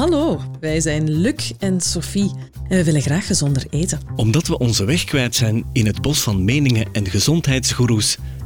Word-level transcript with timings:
Hallo, 0.00 0.40
wij 0.60 0.80
zijn 0.80 1.10
Luc 1.10 1.52
en 1.58 1.80
Sophie 1.80 2.30
en 2.68 2.76
we 2.76 2.84
willen 2.84 3.02
graag 3.02 3.26
gezonder 3.26 3.66
eten. 3.70 4.00
Omdat 4.16 4.46
we 4.46 4.58
onze 4.58 4.84
weg 4.84 5.04
kwijt 5.04 5.34
zijn 5.34 5.64
in 5.72 5.86
het 5.86 6.00
bos 6.02 6.20
van 6.20 6.44
meningen 6.44 6.86
en 6.92 7.06
gezondheidsgoeroes, 7.06 8.16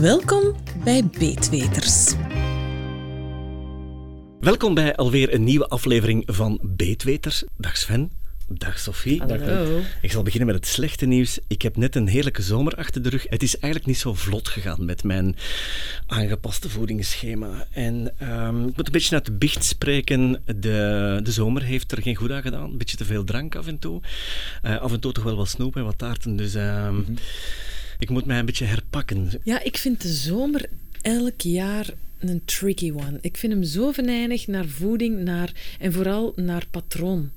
Welkom 0.00 0.54
bij 0.84 1.04
Beetweters. 1.18 2.14
Welkom 4.40 4.74
bij 4.74 4.96
alweer 4.96 5.34
een 5.34 5.44
nieuwe 5.44 5.68
aflevering 5.68 6.22
van 6.26 6.58
Beetweters. 6.62 7.44
Dag 7.56 7.76
Sven. 7.76 8.10
Dag 8.48 8.78
Sophie. 8.78 9.22
Hallo. 9.22 9.80
Ik 10.02 10.12
zal 10.12 10.22
beginnen 10.22 10.46
met 10.46 10.56
het 10.56 10.66
slechte 10.66 11.06
nieuws. 11.06 11.38
Ik 11.46 11.62
heb 11.62 11.76
net 11.76 11.96
een 11.96 12.08
heerlijke 12.08 12.42
zomer 12.42 12.74
achter 12.74 13.02
de 13.02 13.08
rug. 13.08 13.26
Het 13.28 13.42
is 13.42 13.58
eigenlijk 13.58 13.86
niet 13.86 13.98
zo 13.98 14.14
vlot 14.14 14.48
gegaan 14.48 14.84
met 14.84 15.04
mijn 15.04 15.36
aangepaste 16.06 16.68
voedingsschema. 16.68 17.66
En 17.70 18.12
ehm, 18.18 18.66
ik 18.66 18.76
moet 18.76 18.86
een 18.86 18.92
beetje 18.92 19.14
uit 19.14 19.26
de 19.26 19.32
bicht 19.32 19.64
spreken. 19.64 20.42
De, 20.46 21.20
de 21.22 21.32
zomer 21.32 21.62
heeft 21.62 21.92
er 21.92 22.02
geen 22.02 22.16
goed 22.16 22.30
aan 22.30 22.42
gedaan. 22.42 22.70
Een 22.70 22.78
beetje 22.78 22.96
te 22.96 23.04
veel 23.04 23.24
drank 23.24 23.56
af 23.56 23.66
en 23.66 23.78
toe. 23.78 24.02
Eh, 24.62 24.80
af 24.80 24.92
en 24.92 25.00
toe 25.00 25.12
toch 25.12 25.24
wel 25.24 25.36
wat 25.36 25.48
snoep 25.48 25.76
en 25.76 25.84
wat 25.84 25.98
taarten. 25.98 26.36
Dus 26.36 26.54
ehm, 26.54 27.00
ik 27.98 28.10
moet 28.10 28.24
mij 28.24 28.38
een 28.38 28.46
beetje 28.46 28.64
herpakken. 28.64 29.30
Ja, 29.42 29.62
ik 29.62 29.76
vind 29.76 30.02
de 30.02 30.08
zomer 30.08 30.68
elk 31.02 31.40
jaar 31.40 31.94
een 32.18 32.42
tricky 32.44 32.92
one. 32.92 33.18
Ik 33.20 33.36
vind 33.36 33.52
hem 33.52 33.62
zo 33.62 33.92
venijnig 33.92 34.46
naar 34.46 34.66
voeding 34.66 35.18
naar, 35.18 35.52
en 35.78 35.92
vooral 35.92 36.32
naar 36.36 36.66
patroon. 36.70 37.30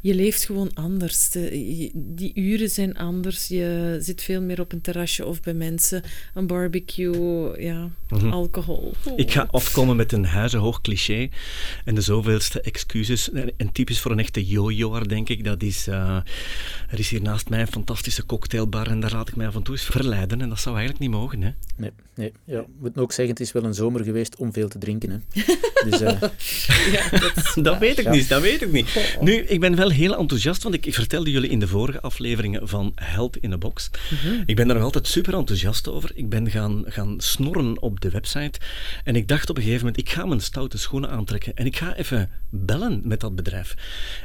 Je 0.00 0.14
leeft 0.14 0.44
gewoon 0.44 0.70
anders. 0.74 1.30
De- 1.30 1.76
je- 1.76 1.90
die 1.94 2.32
uren 2.34 2.70
zijn 2.70 2.96
anders. 2.96 3.48
Je 3.48 3.96
zit 4.00 4.22
veel 4.22 4.40
meer 4.42 4.60
op 4.60 4.72
een 4.72 4.80
terrasje 4.80 5.26
of 5.26 5.40
bij 5.40 5.54
mensen. 5.54 6.02
Een 6.34 6.46
barbecue, 6.46 7.60
ja, 7.62 7.88
alcohol. 8.30 8.92
Ik 9.16 9.30
ga 9.32 9.48
afkomen 9.50 9.96
met 9.96 10.12
een 10.12 10.24
huizenhoog 10.24 10.80
cliché. 10.80 11.28
En 11.84 11.94
de 11.94 12.00
zoveelste 12.00 12.60
excuses. 12.60 13.30
En 13.30 13.52
en 13.56 13.72
typisch 13.72 14.00
voor 14.00 14.10
een 14.10 14.18
echte 14.18 14.44
yo-yoer, 14.46 15.08
denk 15.08 15.28
ik. 15.28 15.44
Dat 15.44 15.62
is... 15.62 15.86
eh, 15.86 16.16
er 16.90 16.98
is 16.98 17.10
hier 17.10 17.22
naast 17.22 17.48
mij 17.48 17.60
een 17.60 17.66
fantastische 17.66 18.26
cocktailbar. 18.26 18.86
En 18.86 19.00
daar 19.00 19.12
laat 19.12 19.28
ik 19.28 19.36
mij 19.36 19.46
af 19.46 19.54
en 19.54 19.62
toe 19.62 19.74
eens 19.74 19.84
verleiden. 19.84 20.40
En 20.40 20.48
dat 20.48 20.60
zou 20.60 20.76
eigenlijk 20.76 21.04
niet 21.04 21.20
mogen, 21.20 21.42
hè? 21.42 21.50
Nee, 21.76 21.90
nee 22.14 22.32
ja. 22.44 22.60
we 22.60 22.66
moeten 22.80 23.02
ook 23.02 23.12
zeggen, 23.12 23.34
het 23.34 23.42
is 23.42 23.52
wel 23.52 23.64
een 23.64 23.74
zomer 23.74 24.04
geweest 24.04 24.36
om 24.36 24.52
veel 24.52 24.68
te 24.68 24.78
drinken. 24.78 25.10
Hè. 25.10 25.42
Dus 25.90 26.00
eh, 26.00 26.20
Ja, 26.92 27.08
dat 27.10 27.32
is 27.36 27.52
Dat 27.54 27.64
waar. 27.64 27.78
weet 27.78 27.98
ik 27.98 28.04
Ja. 28.04 28.10
niet, 28.10 28.28
dat 28.28 28.42
weet 28.42 28.62
ik 28.62 28.72
niet. 28.72 29.16
Nu, 29.20 29.32
ik 29.32 29.60
ben 29.60 29.71
wel 29.74 29.90
heel 29.90 30.16
enthousiast, 30.16 30.62
want 30.62 30.74
ik, 30.74 30.86
ik 30.86 30.94
vertelde 30.94 31.30
jullie 31.30 31.50
in 31.50 31.58
de 31.58 31.68
vorige 31.68 32.00
afleveringen 32.00 32.68
van 32.68 32.92
Health 32.94 33.36
in 33.36 33.52
a 33.52 33.58
Box. 33.58 33.90
Ik 34.46 34.56
ben 34.56 34.66
daar 34.66 34.76
nog 34.76 34.84
altijd 34.84 35.06
super 35.06 35.34
enthousiast 35.34 35.88
over. 35.88 36.10
Ik 36.14 36.28
ben 36.28 36.50
gaan, 36.50 36.84
gaan 36.86 37.20
snorren 37.20 37.82
op 37.82 38.00
de 38.00 38.10
website 38.10 38.60
en 39.04 39.16
ik 39.16 39.28
dacht 39.28 39.50
op 39.50 39.56
een 39.56 39.62
gegeven 39.62 39.86
moment, 39.86 40.02
ik 40.02 40.10
ga 40.10 40.26
mijn 40.26 40.40
stoute 40.40 40.78
schoenen 40.78 41.10
aantrekken 41.10 41.54
en 41.54 41.66
ik 41.66 41.76
ga 41.76 41.96
even 41.96 42.30
bellen 42.50 43.00
met 43.04 43.20
dat 43.20 43.34
bedrijf. 43.34 43.74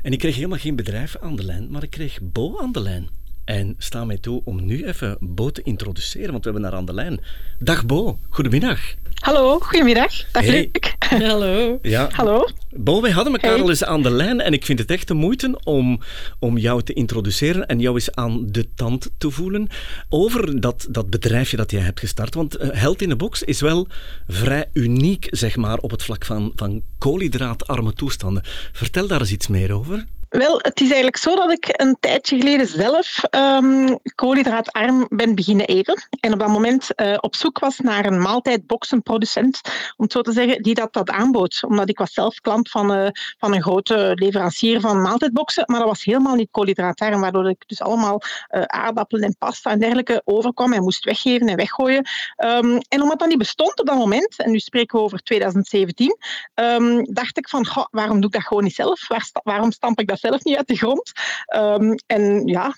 En 0.02 0.12
ik 0.12 0.20
kreeg 0.20 0.36
helemaal 0.36 0.58
geen 0.58 0.76
bedrijf 0.76 1.16
aan 1.18 1.36
de 1.36 1.44
lijn, 1.44 1.70
maar 1.70 1.84
ik 1.84 1.90
kreeg 1.90 2.20
Bo 2.22 2.60
aan 2.60 2.72
de 2.72 2.82
lijn. 2.82 3.10
En 3.48 3.76
sta 3.78 4.06
mij 4.06 4.18
toe 4.18 4.42
om 4.46 4.66
nu 4.66 4.86
even 4.86 5.18
Bo 5.20 5.50
te 5.50 5.62
introduceren, 5.64 6.32
want 6.32 6.44
we 6.44 6.50
hebben 6.52 6.70
haar 6.70 6.80
aan 6.80 6.86
de 6.86 6.94
lijn. 6.94 7.20
Dag 7.60 7.86
Bo, 7.86 8.20
goedemiddag. 8.30 8.80
Hallo, 9.14 9.60
goedemiddag. 9.60 10.32
Dag 10.32 10.44
Hey. 10.44 10.70
Luc. 10.72 10.94
Hallo. 11.32 11.80
Ja, 11.82 12.10
Hallo. 12.12 12.48
Bo, 12.70 13.02
wij 13.02 13.12
hadden 13.12 13.34
elkaar 13.34 13.52
Hey. 13.52 13.62
al 13.62 13.70
eens 13.70 13.84
aan 13.84 14.02
de 14.04 14.10
lijn 14.12 14.42
en 14.42 14.54
ik 14.54 14.66
vind 14.66 14.80
het 14.80 14.92
echt 14.92 15.08
de 15.08 15.14
moeite 15.14 15.60
om, 15.64 16.00
om 16.40 16.58
jou 16.58 16.84
te 16.84 16.94
introduceren 16.94 17.68
en 17.68 17.80
jou 17.80 17.96
eens 17.96 18.12
aan 18.12 18.48
de 18.52 18.68
tand 18.76 19.10
te 19.18 19.30
voelen 19.32 19.68
over 20.10 20.60
dat, 20.62 20.88
dat 20.90 21.10
bedrijfje 21.10 21.58
dat 21.58 21.72
jij 21.72 21.82
hebt 21.82 22.00
gestart. 22.00 22.34
Want 22.34 22.56
eh, 22.56 22.70
Held 22.72 23.02
in 23.02 23.10
de 23.10 23.16
Box 23.16 23.44
is 23.44 23.62
wel 23.62 23.88
vrij 24.28 24.66
uniek, 24.74 25.28
zeg 25.30 25.56
maar, 25.56 25.78
op 25.78 25.92
het 25.92 26.04
vlak 26.04 26.26
van, 26.26 26.52
van 26.56 26.82
koolhydraatarme 26.98 27.94
toestanden. 27.94 28.44
Vertel 28.72 29.08
daar 29.08 29.20
eens 29.20 29.32
iets 29.32 29.48
meer 29.48 29.72
over. 29.72 30.06
Wel, 30.38 30.58
het 30.58 30.80
is 30.80 30.88
eigenlijk 30.88 31.18
zo 31.18 31.36
dat 31.36 31.52
ik 31.52 31.82
een 31.82 31.98
tijdje 32.00 32.38
geleden 32.38 32.68
zelf 32.68 33.24
ehm 33.24 33.96
koolhydraatarm 34.16 35.06
ben 35.10 35.36
beginnen 35.36 35.66
eten. 35.66 36.08
En 36.20 36.34
op 36.34 36.40
dat 36.40 36.48
moment 36.48 36.96
eh, 36.96 37.18
op 37.20 37.36
zoek 37.36 37.60
was 37.60 37.80
naar 37.80 38.06
een 38.06 38.22
maaltijdboxenproducent, 38.22 39.62
om 39.66 40.04
het 40.04 40.12
zo 40.12 40.22
te 40.22 40.32
zeggen, 40.32 40.64
die 40.64 40.74
dat, 40.74 40.94
dat 40.94 41.10
aanbood. 41.10 41.64
Omdat 41.68 41.90
ik 41.90 41.98
was 41.98 42.14
zelf 42.14 42.40
klant 42.40 42.70
van, 42.70 42.94
eh, 42.94 43.10
van 43.38 43.54
een 43.54 43.62
grote 43.62 44.12
leverancier 44.16 44.80
van 44.80 45.02
maaltijdboxen, 45.02 45.64
maar 45.66 45.80
dat 45.80 45.88
was 45.88 46.04
helemaal 46.04 46.36
niet 46.36 46.52
koolhydraatarm, 46.52 47.22
waardoor 47.22 47.50
ik 47.50 47.64
dus 47.68 47.82
allemaal 47.82 48.22
eh, 48.48 48.62
aardappelen 48.62 49.24
en 49.24 49.36
pasta 49.38 49.72
en 49.72 49.80
dergelijke 49.80 50.22
overkwam 50.26 50.74
en 50.74 50.84
moest 50.84 51.06
weggeven 51.06 51.48
en 51.48 51.56
weggooien. 51.56 52.08
Ehm, 52.36 52.80
en 52.88 53.02
omdat 53.02 53.20
dat 53.20 53.28
niet 53.28 53.38
bestond 53.38 53.80
op 53.80 53.86
dat 53.86 53.98
moment, 53.98 54.38
en 54.38 54.52
nu 54.52 54.60
spreken 54.60 54.98
we 54.98 55.04
over 55.04 55.20
2017, 55.20 56.18
ehm, 56.54 57.04
dacht 57.04 57.38
ik 57.38 57.50
van, 57.50 57.66
goh, 57.66 57.86
waarom 57.92 58.16
doe 58.16 58.30
ik 58.30 58.36
dat 58.36 58.48
gewoon 58.48 58.64
niet 58.64 58.76
zelf? 58.76 59.08
Waarom 59.44 59.72
stamp 59.72 60.00
ik 60.00 60.08
dat 60.08 60.20
zelf 60.20 60.27
niet 60.30 60.56
uit 60.58 60.68
de 60.68 60.76
grond? 60.76 61.12
Ehm, 61.46 61.96
en 62.06 62.48
ja, 62.48 62.76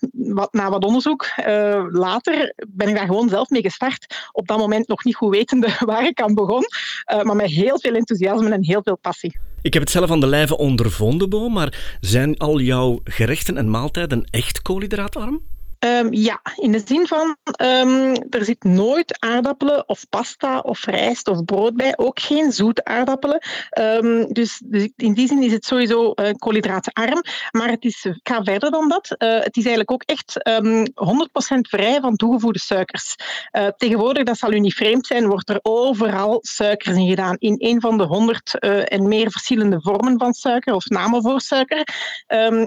na 0.51 0.69
wat 0.69 0.85
onderzoek 0.85 1.23
eh, 1.35 1.85
later 1.89 2.53
ben 2.67 2.87
ik 2.87 2.95
daar 2.95 3.05
gewoon 3.05 3.29
zelf 3.29 3.49
mee 3.49 3.61
gestart. 3.61 4.29
Op 4.31 4.47
dat 4.47 4.57
moment 4.57 4.87
nog 4.87 5.03
niet 5.03 5.15
goed 5.15 5.29
wetende 5.29 5.75
waar 5.85 6.05
ik 6.05 6.21
aan 6.21 6.33
begon, 6.33 6.63
eh, 7.03 7.21
maar 7.21 7.35
met 7.35 7.49
heel 7.49 7.79
veel 7.79 7.93
enthousiasme 7.93 8.49
en 8.49 8.65
heel 8.65 8.81
veel 8.83 8.97
passie. 8.97 9.37
Ik 9.61 9.73
heb 9.73 9.81
het 9.81 9.91
zelf 9.91 10.11
aan 10.11 10.19
de 10.19 10.27
lijve 10.27 10.57
ondervonden, 10.57 11.29
Bo, 11.29 11.49
maar 11.49 11.97
zijn 11.99 12.37
al 12.37 12.59
jouw 12.59 12.99
gerechten 13.03 13.57
en 13.57 13.69
maaltijden 13.69 14.27
echt 14.31 14.61
koolhydraatarm? 14.61 15.41
Ehm, 15.79 16.13
ja, 16.13 16.41
in 16.55 16.71
de 16.71 16.81
zin 16.85 17.07
van 17.07 17.37
ehm, 17.43 18.15
er 18.29 18.45
zit 18.45 18.63
nooit 18.63 19.19
aardappelen 19.19 19.89
of 19.89 20.09
pasta 20.09 20.59
of 20.59 20.85
rijst 20.85 21.27
of 21.27 21.45
brood 21.45 21.75
bij, 21.75 21.93
ook 21.97 22.19
geen 22.19 22.51
zoete 22.51 22.85
aardappelen. 22.85 23.41
Ehm, 23.69 24.25
dus, 24.27 24.61
dus 24.65 24.89
in 24.95 25.13
die 25.13 25.27
zin 25.27 25.43
is 25.43 25.51
het 25.51 25.65
sowieso 25.65 26.11
eh 26.11 26.29
koolhydraatarm. 26.37 27.21
Maar 27.51 27.69
het 27.69 27.83
is, 27.83 28.07
ga 28.23 28.43
verder 28.43 28.71
dan 28.71 28.89
dat. 28.89 29.15
Eh, 29.17 29.29
het 29.29 29.57
is 29.57 29.65
eigenlijk 29.65 29.91
ook 29.91 30.03
echt 30.03 30.43
ehm 30.43 30.85
100% 30.93 31.67
vrij 31.67 31.99
van 32.01 32.15
toegevoegde 32.15 32.59
suikers. 32.59 33.15
Eh, 33.51 33.67
tegenwoordig, 33.77 34.23
dat 34.23 34.37
zal 34.37 34.53
u 34.53 34.59
niet 34.59 34.73
vreemd 34.73 35.05
zijn, 35.05 35.27
wordt 35.27 35.49
er 35.49 35.59
overal 35.61 36.39
suikers 36.41 36.97
in 36.97 37.07
gedaan. 37.07 37.35
In 37.37 37.55
een 37.57 37.81
van 37.81 37.97
de 37.97 38.03
honderd 38.03 38.59
eh, 38.59 38.93
en 38.93 39.07
meer 39.07 39.31
verschillende 39.31 39.81
vormen 39.81 40.17
van 40.17 40.33
suiker 40.33 40.73
of 40.73 40.85
namen 40.85 41.21
voor 41.21 41.41
suiker. 41.41 41.87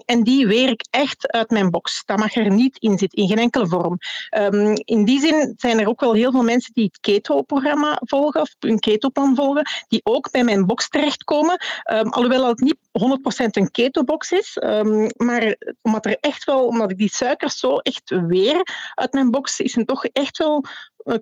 En 0.04 0.22
die 0.22 0.46
weer 0.46 0.68
ik 0.68 0.84
echt 0.90 1.32
uit 1.32 1.50
mijn 1.50 1.70
box. 1.70 2.02
Dat 2.04 2.18
mag 2.18 2.34
er 2.34 2.50
niet 2.50 2.78
in 2.78 2.96
in 3.02 3.28
geen 3.28 3.38
enkele 3.38 3.66
vorm. 3.66 3.98
Ehm, 4.28 4.74
in 4.84 5.04
die 5.04 5.20
zin 5.20 5.54
zijn 5.56 5.80
er 5.80 5.88
ook 5.88 6.00
wel 6.00 6.12
heel 6.12 6.30
veel 6.30 6.42
mensen 6.42 6.74
die 6.74 6.84
het 6.84 7.00
keto-programma 7.00 8.00
volgen, 8.00 8.40
of 8.40 8.54
een 8.58 8.78
keto-plan 8.78 9.34
volgen, 9.34 9.66
die 9.88 10.00
ook 10.04 10.30
bij 10.30 10.44
mijn 10.44 10.66
box 10.66 10.88
terechtkomen. 10.88 11.56
Ehm, 11.82 12.08
alhoewel 12.08 12.48
het 12.48 12.60
niet 12.60 12.76
100% 12.92 13.56
een 13.56 13.70
keto-box 13.70 14.32
is, 14.32 14.56
ehm, 14.58 15.08
maar 15.16 15.56
omdat 15.82 16.06
er 16.06 16.16
echt 16.20 16.44
wel, 16.44 16.66
omdat 16.66 16.90
ik 16.90 16.98
die 16.98 17.12
suikers 17.12 17.58
zo 17.58 17.76
echt 17.76 18.10
weer 18.26 18.90
uit 18.94 19.12
mijn 19.12 19.30
box, 19.30 19.60
is 19.60 19.74
het 19.74 19.86
toch 19.86 20.04
echt 20.04 20.38
wel 20.38 20.64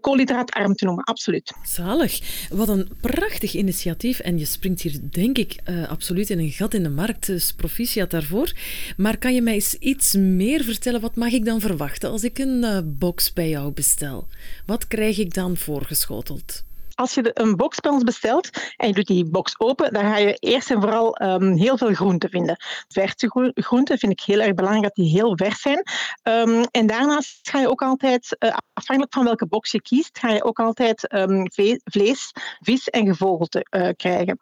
koolhydraatarm 0.00 0.74
te 0.74 0.84
noemen, 0.84 1.04
absoluut. 1.04 1.52
Zalig. 1.62 2.20
Wat 2.50 2.68
een 2.68 2.88
prachtig 3.00 3.54
initiatief. 3.54 4.18
En 4.18 4.38
je 4.38 4.44
springt 4.44 4.80
hier, 4.80 4.98
denk 5.10 5.38
ik, 5.38 5.56
eh, 5.64 5.88
absoluut 5.88 6.30
in 6.30 6.38
een 6.38 6.50
gat 6.50 6.74
in 6.74 6.82
de 6.82 6.88
markt. 6.88 7.26
Dus 7.26 7.52
proficiat 7.52 8.10
daarvoor. 8.10 8.52
Maar 8.96 9.18
kan 9.18 9.34
je 9.34 9.42
mij 9.42 9.54
eens 9.54 9.74
iets 9.74 10.14
meer 10.14 10.64
vertellen? 10.64 11.00
Wat 11.00 11.16
mag 11.16 11.32
ik 11.32 11.44
dan 11.44 11.60
verwachten 11.60 12.10
als 12.10 12.24
ik 12.24 12.38
een 12.38 12.64
eh, 12.64 12.78
box 12.84 13.32
bij 13.32 13.48
jou 13.48 13.72
bestel? 13.72 14.26
Wat 14.66 14.86
krijg 14.86 15.18
ik 15.18 15.34
dan 15.34 15.56
voorgeschoteld? 15.56 16.64
Als 17.00 17.14
je 17.14 17.30
een 17.34 17.56
box 17.56 17.80
bij 17.80 17.90
ons 17.90 18.02
bestelt 18.02 18.50
en 18.76 18.88
je 18.88 18.94
doet 18.94 19.06
die 19.06 19.24
box 19.24 19.54
open, 19.58 19.92
dan 19.92 20.02
ga 20.02 20.16
je 20.16 20.34
eerst 20.34 20.70
en 20.70 20.80
vooral 20.80 21.16
ehm, 21.16 21.52
heel 21.52 21.76
veel 21.76 21.94
groenten 21.94 22.30
vinden. 22.30 22.56
Verse 22.88 23.30
groe- 23.30 23.52
groenten 23.54 23.98
vind 23.98 24.12
ik 24.12 24.20
heel 24.20 24.40
erg 24.40 24.54
belangrijk 24.54 24.84
dat 24.84 25.04
die 25.04 25.14
heel 25.14 25.36
vers 25.36 25.60
zijn. 25.60 25.82
Ehm, 26.22 26.64
en 26.70 26.86
daarnaast 26.86 27.38
ga 27.50 27.60
je 27.60 27.70
ook 27.70 27.82
altijd, 27.82 28.36
eh, 28.38 28.56
afhankelijk 28.72 29.14
van 29.14 29.24
welke 29.24 29.46
box 29.46 29.70
je 29.70 29.82
kiest, 29.82 30.18
ga 30.18 30.30
je 30.30 30.44
ook 30.44 30.58
altijd 30.58 31.08
ehm, 31.08 31.44
vlees, 31.84 32.32
vis 32.58 32.88
en 32.88 33.06
gevogelte 33.06 33.66
eh, 33.70 33.88
krijgen. 33.96 34.38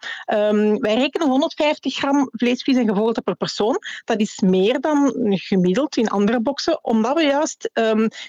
Wij 0.80 0.94
rekenen 0.94 1.28
150 1.28 1.94
gram 1.94 2.28
vlees, 2.32 2.62
vis 2.62 2.76
en 2.76 2.88
gevogelte 2.88 3.22
per 3.22 3.36
persoon. 3.36 3.78
Dat 4.04 4.20
is 4.20 4.40
meer 4.40 4.80
dan 4.80 5.12
gemiddeld 5.28 5.96
in 5.96 6.08
andere 6.08 6.40
boxen, 6.40 6.84
omdat 6.84 7.14
we 7.14 7.22
juist 7.22 7.70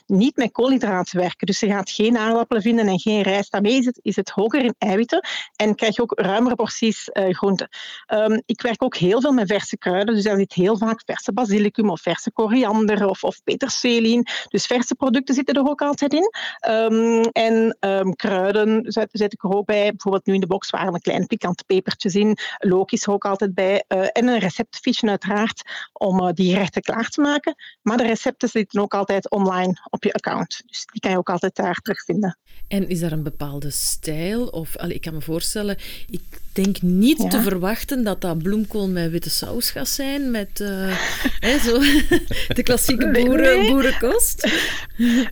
niet 0.05 0.35
met 0.35 0.51
koolhydraten 0.51 1.19
werken. 1.19 1.47
Dus 1.47 1.59
je 1.59 1.67
gaat 1.67 1.91
geen 1.91 2.17
aardappelen 2.17 2.61
vinden 2.61 2.87
en 2.87 2.99
geen 2.99 3.21
rijst. 3.21 3.51
Daarmee 3.51 3.77
is 3.77 3.85
het, 3.85 3.99
is 4.01 4.15
het 4.19 4.29
hoger 4.29 4.63
in 4.63 4.75
eiwitten 4.77 5.27
en 5.55 5.75
krijg 5.75 5.95
je 5.95 6.01
ook 6.01 6.19
ruimere 6.19 6.55
porties 6.55 7.09
uh, 7.13 7.33
groenten. 7.33 7.69
Um, 8.13 8.41
ik 8.45 8.61
werk 8.61 8.83
ook 8.83 8.95
heel 8.95 9.21
veel 9.21 9.31
met 9.31 9.47
verse 9.47 9.77
kruiden, 9.77 10.15
dus 10.15 10.23
daar 10.23 10.37
zit 10.37 10.53
heel 10.53 10.77
vaak 10.77 11.01
verse 11.05 11.33
basilicum 11.33 11.89
of 11.89 12.01
verse 12.01 12.31
koriander 12.31 13.07
of, 13.07 13.23
of 13.23 13.43
peterselie. 13.43 14.29
Dus 14.47 14.65
verse 14.65 14.95
producten 14.95 15.35
zitten 15.35 15.55
er 15.55 15.69
ook 15.69 15.81
altijd 15.81 16.13
in. 16.13 16.31
Um, 16.69 17.21
en 17.21 17.77
um, 17.79 18.15
kruiden 18.15 18.91
zet, 18.91 19.09
zet, 19.11 19.33
ik 19.33 19.43
er 19.43 19.55
ook 19.55 19.65
bij. 19.65 19.89
Bijvoorbeeld 19.89 20.25
nu 20.25 20.33
in 20.33 20.39
de 20.39 20.47
box 20.47 20.69
waren 20.69 20.93
er 20.93 21.01
kleine 21.01 21.25
pikante 21.25 21.63
pepertjes 21.63 22.15
in. 22.15 22.37
Look 22.57 22.91
is 22.91 23.03
er 23.03 23.11
ook 23.13 23.25
altijd 23.25 23.53
bij. 23.53 23.83
Uh, 23.87 24.07
en 24.11 24.27
een 24.27 24.39
receptfiche 24.39 25.07
uiteraard 25.09 25.61
om 25.93 26.21
uh, 26.21 26.29
die 26.33 26.53
gerechten 26.53 26.81
klaar 26.81 27.09
te 27.09 27.21
maken. 27.21 27.55
Maar 27.81 27.97
de 27.97 28.03
recepten 28.03 28.49
zitten 28.49 28.81
ook 28.81 28.93
altijd 28.93 29.29
online 29.29 29.87
op 29.89 30.03
je 30.03 30.13
account. 30.13 30.61
Dus 30.65 30.85
die 30.85 31.01
kan 31.01 31.11
je 31.11 31.17
ook 31.17 31.29
altijd 31.29 31.55
daar 31.55 31.79
terugvinden. 31.81 32.37
En 32.67 32.89
is 32.89 33.01
er 33.01 33.11
een 33.11 33.23
bepaalde 33.23 33.71
stijl? 33.71 34.08
Of, 34.51 34.75
ik 34.75 35.01
kan 35.01 35.13
me 35.13 35.21
voorstellen, 35.21 35.77
ik 36.09 36.21
denk 36.53 36.81
niet 36.81 37.21
ja. 37.21 37.27
te 37.27 37.41
verwachten 37.41 38.03
dat 38.03 38.21
dat 38.21 38.37
bloemkool 38.37 38.87
met 38.87 39.11
witte 39.11 39.29
saus 39.29 39.71
gaat 39.71 39.87
zijn, 39.87 40.31
met 40.31 40.59
uh, 40.59 40.97
hè, 41.39 41.57
zo, 41.59 41.79
de 42.57 42.63
klassieke 42.63 43.11
boeren, 43.11 43.59
nee. 43.59 43.71
boerenkost. 43.71 44.47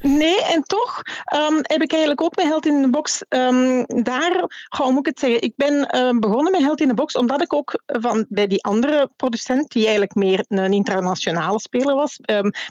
Nee, 0.01 0.43
en 0.43 0.63
toch 0.63 1.01
um, 1.35 1.59
heb 1.61 1.81
ik 1.81 1.91
eigenlijk 1.91 2.21
ook 2.21 2.35
met 2.35 2.45
Held 2.45 2.65
in 2.65 2.81
de 2.81 2.89
Box 2.89 3.23
um, 3.29 3.85
daar, 4.03 4.45
hoe 4.77 4.91
moet 4.91 4.99
ik 4.99 5.05
het 5.05 5.19
zeggen, 5.19 5.41
ik 5.41 5.53
ben 5.55 5.97
um, 5.97 6.19
begonnen 6.19 6.51
met 6.51 6.61
Held 6.61 6.81
in 6.81 6.87
de 6.87 6.93
Box 6.93 7.13
omdat 7.13 7.41
ik 7.41 7.53
ook 7.53 7.81
van, 7.85 8.25
bij 8.29 8.47
die 8.47 8.63
andere 8.63 9.09
producent, 9.15 9.71
die 9.71 9.83
eigenlijk 9.83 10.15
meer 10.15 10.45
een 10.47 10.73
internationale 10.73 11.59
speler 11.59 11.95
was, 11.95 12.19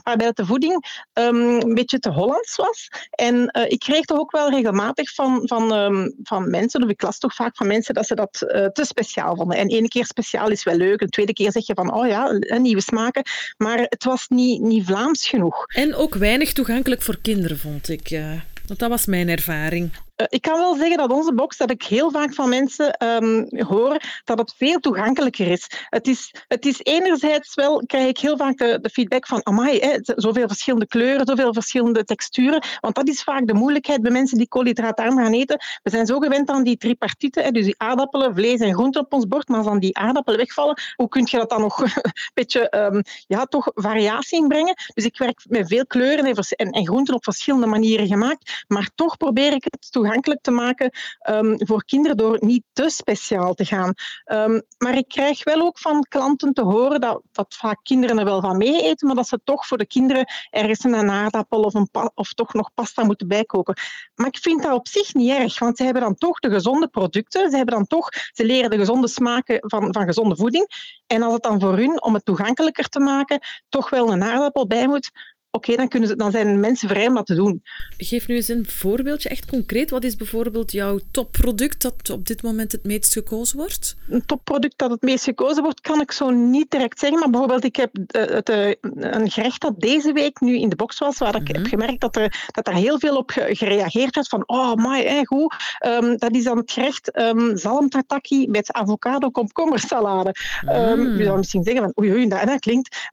waarbij 0.03 0.31
de 0.31 0.45
voeding 0.45 1.05
een 1.13 1.73
beetje 1.73 1.99
te 1.99 2.11
Hollands 2.11 2.55
was. 2.55 2.89
En 3.09 3.35
uh, 3.57 3.63
ik 3.67 3.79
kreeg 3.79 4.05
toch 4.05 4.19
ook 4.19 4.31
wel 4.31 4.49
regelmatig 4.49 5.13
van, 5.13 5.41
van, 5.43 5.86
van 6.23 6.49
mensen, 6.49 6.83
of 6.83 6.89
ik 6.89 7.01
las 7.01 7.17
toch 7.17 7.35
vaak 7.35 7.55
van 7.55 7.67
mensen, 7.67 7.93
dat 7.93 8.07
ze 8.07 8.15
dat 8.15 8.41
uh, 8.41 8.65
te 8.65 8.85
speciaal 8.85 9.35
vonden. 9.35 9.57
En 9.57 9.67
ene 9.67 9.87
keer 9.87 10.05
speciaal 10.05 10.49
is 10.49 10.63
wel 10.63 10.75
leuk, 10.75 11.01
een 11.01 11.09
tweede 11.09 11.33
keer 11.33 11.51
zeg 11.51 11.67
je 11.67 11.73
van, 11.73 11.93
oh 11.93 12.07
ja, 12.07 12.39
nieuwe 12.57 12.81
smaken. 12.81 13.23
Maar 13.57 13.79
het 13.79 14.03
was 14.03 14.25
niet, 14.27 14.61
niet 14.61 14.85
Vlaams 14.85 15.27
genoeg. 15.27 15.65
En 15.67 15.95
ook 15.95 16.15
weinig 16.15 16.53
toegankelijk 16.53 17.01
voor 17.01 17.17
kinderen, 17.21 17.57
vond 17.57 17.89
ik. 17.89 18.11
Uh, 18.11 18.41
want 18.67 18.79
dat 18.79 18.89
was 18.89 19.05
mijn 19.05 19.29
ervaring. 19.29 19.91
Uh, 20.17 20.27
ik 20.29 20.41
kan 20.41 20.57
wel 20.59 20.75
zeggen 20.75 20.97
dat 20.97 21.11
onze 21.11 21.33
box, 21.33 21.57
dat 21.57 21.71
ik 21.71 21.83
heel 21.83 22.11
vaak 22.11 22.33
van 22.33 22.49
mensen 22.49 23.05
um, 23.05 23.47
hoor, 23.51 24.01
dat 24.23 24.37
het 24.37 24.53
veel 24.57 24.79
toegankelijker 24.79 25.47
is. 25.47 25.67
Het 25.89 26.07
is, 26.07 26.33
het 26.47 26.65
is 26.65 26.79
enerzijds 26.83 27.55
wel, 27.55 27.85
krijg 27.85 28.07
ik 28.07 28.17
heel 28.17 28.37
vaak 28.37 28.57
de, 28.57 28.89
feedback 28.91 29.27
van, 29.27 29.45
amai, 29.45 29.79
hè, 29.79 29.97
zoveel 30.01 30.47
verschillende 30.47 30.87
kleuren, 30.87 31.25
zoveel 31.25 31.53
verschillende 31.53 32.03
texturen. 32.03 32.63
Want 32.79 32.95
dat 32.95 33.07
is 33.07 33.23
vaak 33.23 33.47
de 33.47 33.53
moeilijkheid 33.53 34.01
bij 34.01 34.11
mensen 34.11 34.37
die 34.37 34.47
koolhydraatarm 34.47 35.17
gaan 35.17 35.33
eten. 35.33 35.57
We 35.83 35.89
zijn 35.89 36.05
zo 36.05 36.19
gewend 36.19 36.49
aan 36.49 36.63
die 36.63 36.77
tripartieten, 36.77 37.43
hè, 37.43 37.51
dus 37.51 37.65
die 37.65 37.75
aardappelen, 37.77 38.35
vlees 38.35 38.59
en 38.59 38.73
groenten 38.73 39.01
op 39.01 39.13
ons 39.13 39.27
bord. 39.27 39.47
Maar 39.47 39.57
als 39.57 39.67
dan 39.67 39.79
die 39.79 39.97
aardappelen 39.97 40.39
wegvallen, 40.39 40.81
hoe 40.95 41.09
kun 41.09 41.27
je 41.29 41.37
dat 41.37 41.49
dan 41.49 41.61
nog 41.61 41.79
een 41.81 41.91
beetje, 42.33 42.77
um, 42.77 43.01
ja, 43.27 43.45
toch 43.45 43.71
variatie 43.73 44.39
inbrengen? 44.39 44.75
Dus 44.93 45.05
ik 45.05 45.17
werk 45.17 45.45
met 45.49 45.67
veel 45.67 45.85
kleuren 45.85 46.25
en, 46.25 46.35
en, 46.35 46.71
en 46.71 46.85
groenten 46.85 47.13
op 47.15 47.23
verschillende 47.23 47.67
manieren 47.67 48.07
gemaakt. 48.07 48.65
Maar 48.67 48.89
toch 48.95 49.17
probeer 49.17 49.53
ik 49.53 49.63
het 49.63 49.91
toegankelijk 49.91 50.05
toegankelijk 50.07 50.41
te 50.41 50.51
maken 50.51 50.91
um, 51.29 51.67
voor 51.67 51.85
kinderen 51.85 52.17
door 52.17 52.37
niet 52.39 52.63
te 52.73 52.89
speciaal 52.89 53.53
te 53.53 53.65
gaan. 53.65 53.93
Um, 54.25 54.61
maar 54.77 54.97
ik 54.97 55.07
krijg 55.07 55.43
wel 55.43 55.61
ook 55.61 55.79
van 55.79 56.05
klanten 56.09 56.53
te 56.53 56.61
horen 56.61 57.01
dat, 57.01 57.21
dat 57.31 57.55
vaak 57.55 57.79
kinderen 57.83 58.17
er 58.17 58.25
wel 58.25 58.41
van 58.41 58.57
mee 58.57 58.81
eten, 58.81 59.07
maar 59.07 59.15
dat 59.15 59.27
ze 59.27 59.39
toch 59.43 59.67
voor 59.67 59.77
de 59.77 59.87
kinderen 59.87 60.25
ergens 60.49 60.83
een 60.83 61.09
aardappel 61.09 61.61
of, 61.61 61.73
een 61.73 61.89
of 62.13 62.33
toch 62.33 62.53
nog 62.53 62.73
pasta 62.73 63.03
moeten 63.03 63.27
bijkoken. 63.27 63.77
Maar 64.15 64.27
ik 64.27 64.37
vind 64.37 64.63
dat 64.63 64.73
op 64.73 64.87
zich 64.87 65.13
niet 65.13 65.31
erg, 65.31 65.59
want 65.59 65.77
ze 65.77 65.83
hebben 65.83 66.01
dan 66.01 66.15
toch 66.15 66.39
de 66.39 66.49
gezonde 66.49 66.87
producten, 66.87 67.49
ze, 67.49 67.55
hebben 67.55 67.75
dan 67.75 67.87
toch, 67.87 68.09
ze 68.33 68.45
leren 68.45 68.69
de 68.69 68.77
gezonde 68.77 69.07
smaken 69.07 69.57
van, 69.59 69.93
van 69.93 70.05
gezonde 70.05 70.35
voeding. 70.35 70.67
En 71.07 71.21
als 71.21 71.33
het 71.33 71.43
dan 71.43 71.59
voor 71.59 71.77
hun, 71.77 72.03
om 72.03 72.13
het 72.13 72.25
toegankelijker 72.25 72.89
te 72.89 72.99
maken, 72.99 73.39
toch 73.69 73.89
wel 73.89 74.11
een 74.11 74.23
aardappel 74.23 74.67
bij 74.67 74.87
moet, 74.87 75.11
oké, 75.57 75.71
okay, 75.71 75.99
dan, 75.99 76.17
dan 76.17 76.31
zijn 76.31 76.59
mensen 76.59 76.89
vrij 76.89 77.07
om 77.07 77.15
dat 77.15 77.25
te 77.25 77.35
doen. 77.35 77.63
Geef 77.97 78.27
nu 78.27 78.35
eens 78.35 78.47
een 78.47 78.65
voorbeeldje, 78.69 79.29
echt 79.29 79.45
concreet. 79.45 79.89
Wat 79.89 80.03
is 80.03 80.15
bijvoorbeeld 80.15 80.71
jouw 80.71 80.99
topproduct 81.11 81.81
dat 81.81 82.09
op 82.09 82.27
dit 82.27 82.43
moment 82.43 82.71
het 82.71 82.83
meest 82.83 83.13
gekozen 83.13 83.57
wordt? 83.57 83.97
Een 84.09 84.25
topproduct 84.25 84.77
dat 84.77 84.91
het 84.91 85.01
meest 85.01 85.23
gekozen 85.23 85.63
wordt, 85.63 85.81
kan 85.81 86.01
ik 86.01 86.11
zo 86.11 86.29
niet 86.29 86.71
direct 86.71 86.99
zeggen. 86.99 87.19
Maar 87.19 87.29
bijvoorbeeld, 87.29 87.63
ik 87.63 87.75
heb 87.75 87.89
het, 88.07 88.49
een 88.95 89.31
gerecht 89.31 89.61
dat 89.61 89.79
deze 89.79 90.13
week 90.13 90.39
nu 90.39 90.57
in 90.59 90.69
de 90.69 90.75
box 90.75 90.97
was, 90.97 91.17
waar 91.17 91.35
ik 91.35 91.39
mm-hmm. 91.41 91.55
heb 91.55 91.67
gemerkt 91.67 92.01
dat 92.01 92.15
er, 92.15 92.47
dat 92.51 92.67
er 92.67 92.73
heel 92.73 92.99
veel 92.99 93.17
op 93.17 93.31
gereageerd 93.31 94.15
werd. 94.15 94.27
Van, 94.27 94.43
oh, 94.45 94.73
my, 94.75 95.01
eh, 95.01 95.21
goed. 95.23 95.55
Um, 95.85 96.17
dat 96.17 96.35
is 96.35 96.43
dan 96.43 96.57
het 96.57 96.71
gerecht 96.71 97.19
um, 97.19 97.57
zalmtataki 97.57 98.47
met 98.47 98.73
avocado 98.73 99.29
komkommersalade. 99.29 100.35
Mm. 100.61 100.69
Um, 100.69 101.17
je 101.17 101.23
zou 101.23 101.37
misschien 101.37 101.63
zeggen 101.63 101.83
van, 101.83 102.03
oei, 102.03 102.13
oei, 102.13 102.27
dat, 102.27 102.45
dat 102.45 102.59
klinkt. 102.59 103.09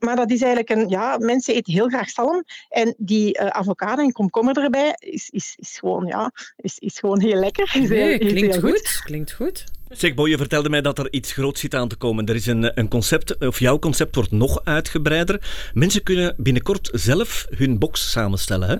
maar 0.00 0.16
dat 0.16 0.30
is 0.30 0.42
eigenlijk 0.42 0.70
een, 0.70 0.88
ja, 0.88 1.16
mensen 1.18 1.54
eten 1.54 1.72
heel 1.72 1.85
graag 1.88 2.10
zalm. 2.10 2.44
En 2.68 2.94
die 2.98 3.38
uh, 3.38 3.46
avocado 3.46 4.02
en 4.02 4.12
komkommer 4.12 4.62
erbij 4.62 4.96
is, 4.98 5.30
is, 5.30 5.54
is, 5.58 5.78
gewoon, 5.78 6.06
ja, 6.06 6.32
is, 6.56 6.78
is 6.78 6.98
gewoon 6.98 7.20
heel 7.20 7.38
lekker. 7.38 7.70
Is 7.82 7.88
nee, 7.88 7.98
heel, 7.98 8.18
klinkt 8.18 8.40
heel 8.40 8.60
goed. 8.60 8.70
goed. 8.70 9.00
Klinkt 9.04 9.32
goed. 9.32 9.64
Zeg, 9.88 10.14
Bo, 10.14 10.26
je 10.26 10.36
vertelde 10.36 10.68
mij 10.68 10.80
dat 10.80 10.98
er 10.98 11.12
iets 11.12 11.32
groots 11.32 11.60
zit 11.60 11.74
aan 11.74 11.88
te 11.88 11.96
komen. 11.96 12.26
Er 12.26 12.34
is 12.34 12.46
een, 12.46 12.78
een 12.78 12.88
concept, 12.88 13.38
of 13.38 13.58
jouw 13.58 13.78
concept 13.78 14.14
wordt 14.14 14.30
nog 14.30 14.64
uitgebreider. 14.64 15.70
Mensen 15.74 16.02
kunnen 16.02 16.34
binnenkort 16.36 16.88
zelf 16.92 17.46
hun 17.50 17.78
box 17.78 18.10
samenstellen, 18.10 18.68
hè? 18.68 18.76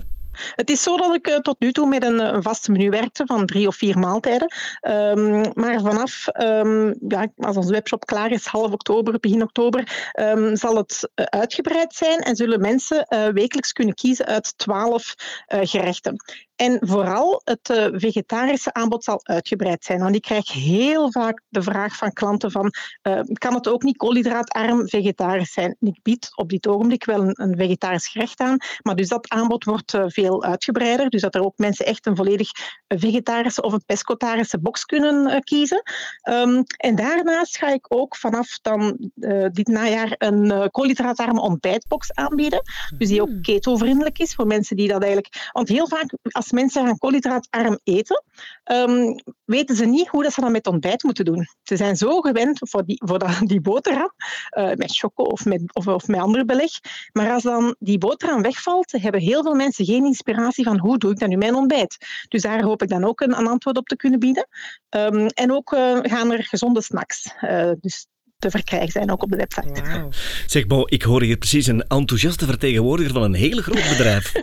Het 0.55 0.69
is 0.69 0.83
zo 0.83 0.97
dat 0.97 1.15
ik 1.15 1.27
uh, 1.27 1.35
tot 1.35 1.59
nu 1.59 1.71
toe 1.71 1.87
met 1.87 2.03
een, 2.03 2.35
een 2.35 2.43
vast 2.43 2.67
menu 2.67 2.89
werkte 2.89 3.25
van 3.25 3.45
drie 3.45 3.67
of 3.67 3.75
vier 3.75 3.99
maaltijden. 3.99 4.53
Um, 4.81 5.51
maar 5.53 5.81
vanaf, 5.81 6.27
um, 6.41 6.95
ja, 7.07 7.27
als 7.37 7.55
onze 7.57 7.71
webshop 7.71 8.05
klaar 8.05 8.31
is, 8.31 8.45
half 8.45 8.71
oktober, 8.71 9.19
begin 9.19 9.41
oktober, 9.41 10.11
um, 10.19 10.55
zal 10.55 10.75
het 10.75 11.09
uh, 11.15 11.25
uitgebreid 11.25 11.93
zijn 11.93 12.19
en 12.19 12.35
zullen 12.35 12.61
mensen 12.61 13.05
uh, 13.09 13.27
wekelijks 13.27 13.71
kunnen 13.71 13.95
kiezen 13.95 14.25
uit 14.25 14.57
twaalf 14.57 15.15
gerechten. 15.47 16.15
En 16.57 16.77
vooral 16.81 17.41
het 17.43 17.69
uh, 17.69 17.87
vegetarische 17.91 18.73
aanbod 18.73 19.03
zal 19.03 19.19
uitgebreid 19.23 19.83
zijn. 19.83 19.99
Want 19.99 20.15
ik 20.15 20.21
krijg 20.21 20.51
heel 20.51 21.11
vaak 21.11 21.41
de 21.49 21.61
vraag 21.61 21.95
van 21.95 22.13
klanten 22.13 22.51
van 22.51 22.73
uh, 23.03 23.19
kan 23.33 23.53
het 23.53 23.67
ook 23.67 23.83
niet 23.83 23.97
koolhydraatarm 23.97 24.87
vegetarisch 24.87 25.53
zijn? 25.53 25.75
En 25.79 25.87
ik 25.87 25.99
bied 26.03 26.29
op 26.35 26.49
dit 26.49 26.67
ogenblik 26.67 27.05
wel 27.05 27.21
een, 27.21 27.41
een 27.41 27.57
vegetarisch 27.57 28.07
gerecht 28.07 28.39
aan, 28.39 28.57
maar 28.81 28.95
dus 28.95 29.07
dat 29.07 29.29
aanbod 29.29 29.63
wordt 29.63 29.93
uh, 29.93 30.03
veel 30.07 30.43
uitgebreider. 30.43 31.09
Dus 31.09 31.21
dat 31.21 31.35
er 31.35 31.43
ook 31.43 31.57
mensen 31.57 31.85
echt 31.85 32.05
een 32.05 32.15
volledig 32.15 32.49
vegetarische 32.87 33.61
of 33.61 33.73
een 33.73 33.85
pescotarische 33.85 34.59
box 34.59 34.85
kunnen 34.85 35.43
kiezen. 35.43 35.81
Um, 36.29 36.63
en 36.77 36.95
daarnaast 36.95 37.57
ga 37.57 37.73
ik 37.73 37.85
ook 37.89 38.15
vanaf 38.15 38.59
dan 38.61 39.11
dit 39.51 39.67
najaar 39.67 40.15
een 40.17 40.71
koolhydraatarme 40.71 41.41
ontbijtbox 41.41 42.13
aanbieden. 42.13 42.61
Dus 42.97 43.07
die 43.07 43.21
ook 43.21 43.25
Hmm. 43.27 43.41
keto-vriendelijk 43.41 44.19
is 44.19 44.35
voor 44.35 44.47
mensen 44.47 44.75
die 44.75 44.87
dat 44.87 45.01
eigenlijk... 45.01 45.49
Want 45.51 45.67
heel 45.67 45.87
vaak 45.87 46.13
als 46.23 46.46
als 46.47 46.59
mensen 46.59 46.85
gaan 46.85 46.97
koolhydraatarm 46.97 47.79
eten, 47.83 48.23
um, 48.71 49.15
weten 49.45 49.75
ze 49.75 49.85
niet 49.85 50.07
hoe 50.07 50.23
dat 50.23 50.33
ze 50.33 50.41
dat 50.41 50.51
met 50.51 50.67
ontbijt 50.67 51.03
moeten 51.03 51.25
doen. 51.25 51.47
Ze 51.63 51.75
zijn 51.75 51.95
zo 51.95 52.21
gewend 52.21 52.59
voor 52.61 52.85
die, 52.85 53.01
voor 53.05 53.19
dat, 53.19 53.39
die 53.39 53.61
boterham, 53.61 54.11
uh, 54.57 54.73
met 54.73 54.97
choco 54.97 55.23
of 55.23 55.45
met, 55.45 55.61
of, 55.73 55.87
of 55.87 56.07
met 56.07 56.19
ander 56.19 56.45
beleg. 56.45 56.71
Maar 57.11 57.31
als 57.31 57.43
dan 57.43 57.75
die 57.79 57.97
boterham 57.97 58.41
wegvalt, 58.41 58.91
hebben 58.91 59.21
heel 59.21 59.43
veel 59.43 59.55
mensen 59.55 59.85
geen 59.85 60.05
inspiratie 60.05 60.63
van 60.63 60.79
hoe 60.79 60.97
doe 60.97 61.11
ik 61.11 61.19
dat 61.19 61.29
nu 61.29 61.37
mijn 61.37 61.55
ontbijt. 61.55 61.97
Dus 62.27 62.41
daar 62.41 62.63
hoop 62.63 62.81
ik 62.81 62.89
dan 62.89 63.03
ook 63.03 63.21
een, 63.21 63.37
een 63.37 63.47
antwoord 63.47 63.77
op 63.77 63.87
te 63.87 63.95
kunnen 63.95 64.19
bieden. 64.19 64.47
Um, 64.89 65.27
en 65.27 65.51
ook 65.51 65.71
uh, 65.71 65.99
gaan 66.01 66.31
er 66.31 66.43
gezonde 66.43 66.81
snacks. 66.81 67.33
Uh, 67.41 67.71
dus 67.79 68.07
te 68.39 68.49
verkrijgen 68.49 68.91
zijn, 68.91 69.11
ook 69.11 69.23
op 69.23 69.29
de 69.29 69.35
website. 69.37 69.81
Wow. 69.99 70.11
Zeg 70.47 70.67
Bo, 70.67 70.83
ik 70.85 71.01
hoor 71.01 71.21
hier 71.21 71.37
precies 71.37 71.67
een 71.67 71.87
enthousiaste 71.87 72.45
vertegenwoordiger 72.45 73.13
van 73.13 73.21
een 73.21 73.33
heel 73.33 73.61
groot 73.61 73.89
bedrijf. 73.89 74.31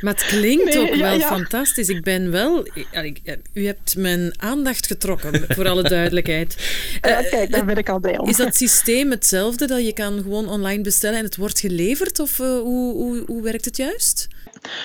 Maar 0.00 0.12
het 0.14 0.24
klinkt 0.26 0.64
Nee, 0.64 0.78
ook 0.80 0.94
wel 0.94 1.18
ja. 1.18 1.26
fantastisch. 1.26 1.88
Ik 1.88 2.02
ben 2.02 2.30
wel... 2.30 2.66
ja, 2.92 3.00
ik- 3.00 3.38
U 3.52 3.66
hebt 3.66 3.96
mijn 3.96 4.32
aandacht 4.40 4.86
getrokken, 4.86 5.44
voor 5.48 5.68
alle 5.68 5.82
duidelijkheid. 5.82 6.56
Eh, 7.00 7.18
kijk, 7.30 7.50
daar 7.52 7.64
ben 7.64 7.76
ik 7.76 7.88
al 7.88 8.00
blij 8.00 8.18
om. 8.18 8.28
Is 8.28 8.36
dat 8.36 8.54
systeem 8.56 9.10
hetzelfde, 9.10 9.66
dat 9.66 9.84
je 9.84 9.92
kan 9.92 10.18
gewoon 10.22 10.48
online 10.48 10.82
bestellen 10.82 11.18
en 11.18 11.24
het 11.24 11.36
wordt 11.36 11.60
geleverd? 11.60 12.18
Of 12.20 12.38
eh, 12.38 12.46
hoe, 12.46 12.92
hoe, 12.94 13.22
hoe 13.26 13.42
werkt 13.42 13.64
het 13.64 13.76
juist? 13.76 14.28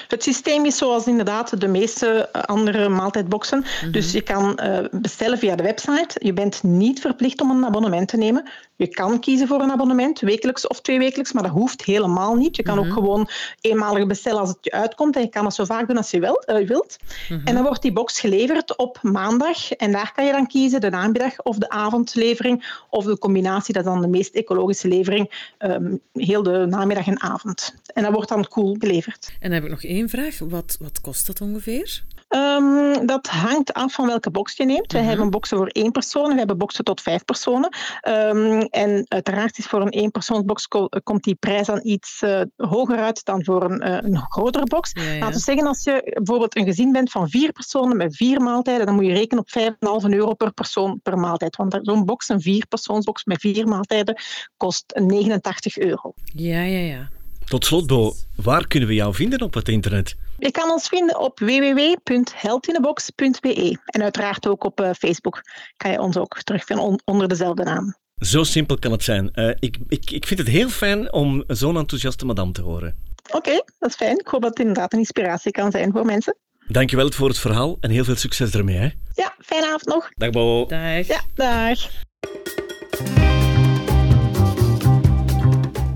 Het 0.07 0.23
systeem 0.23 0.65
is 0.65 0.77
zoals 0.77 1.07
inderdaad 1.07 1.61
de 1.61 1.67
meeste 1.67 2.29
eh, 2.31 2.41
andere 2.41 2.89
maaltijdboxen. 2.89 3.65
Dus 3.91 4.11
je 4.11 4.21
kan 4.21 4.57
eh, 4.57 4.85
bestellen 4.91 5.37
via 5.37 5.55
de 5.55 5.63
website. 5.63 6.15
Je 6.19 6.33
bent 6.33 6.63
niet 6.63 6.99
verplicht 6.99 7.41
om 7.41 7.49
een 7.49 7.65
abonnement 7.65 8.07
te 8.07 8.17
nemen. 8.17 8.49
Je 8.77 8.87
kan 8.87 9.19
kiezen 9.19 9.47
voor 9.47 9.61
een 9.61 9.71
abonnement, 9.71 10.19
wekelijks 10.19 10.67
of 10.67 10.81
tweewekelijks, 10.81 11.33
maar 11.33 11.43
dat 11.43 11.51
hoeft 11.51 11.85
helemaal 11.85 12.35
niet. 12.35 12.55
Je 12.55 12.63
kan 12.63 12.79
ook 12.79 12.93
gewoon 12.93 13.29
eenmalig 13.61 14.07
bestellen 14.07 14.39
als 14.39 14.49
het 14.49 14.57
je 14.61 14.71
uitkomt 14.71 15.15
en 15.15 15.21
je 15.21 15.29
kan 15.29 15.45
het 15.45 15.53
zo 15.53 15.65
vaak 15.65 15.87
doen 15.87 15.97
als 15.97 16.11
je 16.11 16.19
wel, 16.19 16.41
eh, 16.41 16.67
wilt. 16.67 16.97
En 17.45 17.53
dan 17.53 17.63
wordt 17.63 17.81
die 17.81 17.93
box 17.93 18.19
geleverd 18.19 18.77
op 18.77 18.99
maandag 19.01 19.71
en 19.71 19.91
daar 19.91 20.11
kan 20.15 20.25
je 20.25 20.31
dan 20.31 20.47
kiezen 20.47 20.81
de 20.81 20.89
namiddag 20.89 21.41
of 21.41 21.57
de 21.57 21.69
avondlevering 21.69 22.83
of 22.89 23.05
de 23.05 23.17
combinatie, 23.17 23.73
dat 23.73 23.85
is 23.85 23.89
dan 23.91 24.01
de 24.01 24.07
meest 24.07 24.35
ecologische 24.35 24.87
levering, 24.87 25.51
ehm, 25.57 25.95
heel 26.13 26.43
de 26.43 26.65
namiddag 26.69 27.07
en 27.07 27.21
avond. 27.21 27.75
En 27.93 28.03
dat 28.03 28.13
wordt 28.13 28.29
dan 28.29 28.47
koel 28.47 28.75
geleverd. 28.79 29.31
En 29.39 29.51
ik 29.67 29.73
nog 29.73 29.83
één 29.83 30.09
vraag. 30.09 30.39
Wat, 30.39 30.77
wat 30.79 31.01
kost 31.01 31.27
dat 31.27 31.41
ongeveer? 31.41 32.03
Ehm, 32.27 33.05
dat 33.05 33.27
hangt 33.27 33.73
af 33.73 33.93
van 33.93 34.05
welke 34.07 34.31
box 34.31 34.57
je 34.57 34.65
neemt. 34.65 34.91
We 34.91 34.97
Mhm. 34.97 35.07
hebben 35.07 35.29
boxen 35.29 35.57
voor 35.57 35.67
één 35.67 35.91
persoon, 35.91 36.31
we 36.31 36.37
hebben 36.37 36.57
boxen 36.57 36.83
tot 36.83 37.01
vijf 37.01 37.25
personen. 37.25 37.69
Ehm, 38.01 38.59
en 38.69 39.03
uiteraard 39.07 39.57
is 39.57 39.65
voor 39.65 39.81
een 39.81 39.89
eenpersoonsbox 39.89 40.67
ko- 40.67 40.87
komt 41.03 41.23
die 41.23 41.35
prijs 41.35 41.67
dan 41.67 41.79
iets 41.83 42.21
eh, 42.21 42.41
hoger 42.55 42.97
uit 42.97 43.25
dan 43.25 43.43
voor 43.43 43.63
een, 43.71 43.79
eh, 43.79 43.97
een 44.01 44.17
grotere 44.17 44.63
box. 44.65 44.91
Ja, 44.93 45.01
ja. 45.03 45.17
Laten 45.19 45.35
we 45.35 45.39
zeggen, 45.43 45.67
als 45.67 45.83
je 45.83 46.11
bijvoorbeeld 46.13 46.55
een 46.57 46.65
gezin 46.65 46.91
bent 46.91 47.11
van 47.11 47.29
vier 47.29 47.51
personen 47.51 47.97
met 47.97 48.15
vier 48.15 48.41
maaltijden, 48.41 48.85
dan 48.85 48.95
moet 48.95 49.05
je 49.05 49.13
rekenen 49.13 49.43
op 49.43 49.49
5,5 49.49 50.13
euro 50.13 50.33
per 50.33 50.53
persoon 50.53 50.99
per 51.03 51.17
maaltijd. 51.17 51.55
Want 51.55 51.79
zo'n 51.81 52.05
box, 52.05 52.29
een 52.29 52.41
vierpersoonsbox 52.41 53.23
met 53.25 53.39
vier 53.39 53.67
maaltijden, 53.67 54.21
kost 54.57 54.83
89 55.03 55.77
euro. 55.77 56.13
Ja, 56.25 56.61
ja, 56.61 56.79
ja. 56.79 57.09
Tot 57.47 57.65
slot, 57.65 57.87
Bo, 57.87 58.13
waar 58.35 58.67
kunnen 58.67 58.89
we 58.89 58.95
jou 58.95 59.13
vinden 59.13 59.41
op 59.41 59.53
het 59.53 59.69
internet? 59.69 60.15
Je 60.37 60.51
kan 60.51 60.69
ons 60.71 60.87
vinden 60.87 61.19
op 61.19 61.39
www.heldinthebox.be 61.39 63.77
en 63.85 64.01
uiteraard 64.01 64.47
ook 64.47 64.63
op 64.63 64.79
eh, 64.81 64.89
Facebook 64.99 65.41
kan 65.77 65.91
je 65.91 65.99
ons 65.99 66.17
ook 66.17 66.41
terugvinden 66.43 66.85
on- 66.85 66.99
onder 67.05 67.27
dezelfde 67.27 67.63
naam. 67.63 67.95
Zo 68.15 68.43
simpel 68.43 68.77
kan 68.79 68.91
het 68.91 69.03
zijn. 69.03 69.31
Eh, 69.33 69.49
ik, 69.59 69.77
ik, 69.87 70.11
ik 70.11 70.27
vind 70.27 70.39
het 70.39 70.49
heel 70.49 70.69
fijn 70.69 71.13
om 71.13 71.43
zo'n 71.47 71.77
enthousiaste 71.77 72.25
madame 72.25 72.51
te 72.51 72.61
horen. 72.61 72.95
Oké, 73.31 73.51
dat 73.79 73.89
is 73.89 73.95
fijn. 73.95 74.19
Ik 74.19 74.27
hoop 74.27 74.41
dat 74.41 74.49
het 74.49 74.59
inderdaad 74.59 74.93
een 74.93 74.99
inspiratie 74.99 75.51
kan 75.51 75.71
zijn 75.71 75.91
voor 75.91 76.05
mensen. 76.05 76.37
Dankjewel 76.67 77.11
voor 77.11 77.27
het 77.27 77.39
verhaal 77.39 77.77
en 77.79 77.89
heel 77.89 78.03
veel 78.03 78.15
succes 78.15 78.51
ermee. 78.51 78.77
Hè? 78.77 78.89
Ja, 79.13 79.35
fijne 79.39 79.65
avond 79.65 79.85
nog. 79.85 80.09
Dag 80.13 80.29
Bo. 80.29 80.65
Dag. 80.65 81.07
Ja, 81.07 81.21
dag. 81.35 81.79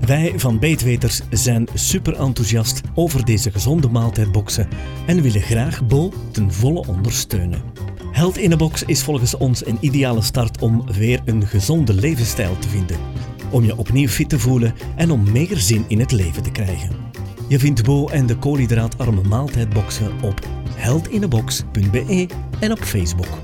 Wij 0.06 0.32
van 0.36 0.58
Beetweters 0.58 1.20
zijn 1.30 1.68
super 1.74 2.14
enthousiast 2.14 2.80
over 2.94 3.24
deze 3.24 3.50
gezonde 3.50 3.88
maaltijdboxen 3.88 4.68
en 5.06 5.22
willen 5.22 5.40
graag 5.40 5.86
Bo 5.86 6.12
ten 6.30 6.52
volle 6.52 6.86
ondersteunen. 6.86 7.62
Held 8.12 8.38
in 8.38 8.52
a 8.52 8.56
Box 8.56 8.82
is 8.82 9.02
volgens 9.02 9.36
ons 9.36 9.66
een 9.66 9.78
ideale 9.80 10.22
start 10.22 10.62
om 10.62 10.84
weer 10.92 11.20
een 11.24 11.46
gezonde 11.46 11.94
levensstijl 11.94 12.58
te 12.58 12.68
vinden. 12.68 12.96
Om 13.50 13.64
je 13.64 13.76
opnieuw 13.76 14.08
fit 14.08 14.28
te 14.28 14.38
voelen 14.38 14.74
en 14.96 15.10
om 15.10 15.30
meer 15.32 15.56
zin 15.56 15.84
in 15.88 16.00
het 16.00 16.12
leven 16.12 16.42
te 16.42 16.50
krijgen. 16.50 16.90
Je 17.48 17.58
vindt 17.58 17.84
Bo 17.84 18.08
en 18.08 18.26
de 18.26 18.36
koolhydraatarme 18.36 19.22
maaltijdboxen 19.22 20.12
op 20.22 20.46
heldinabox.be 20.74 22.26
en 22.60 22.72
op 22.72 22.78
Facebook. 22.78 23.38